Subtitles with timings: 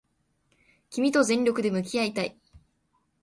[0.89, 2.35] 君と全力で向き合いたい